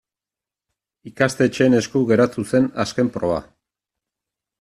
[1.09, 3.37] Ikastetxeen esku geratu zen azken proba.